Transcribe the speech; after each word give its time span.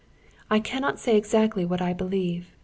I 0.49 0.59
cannot 0.59 0.97
say 0.99 1.15
exactly 1.15 1.63
what 1.63 1.79
I 1.79 1.93
believe. 1.93 2.55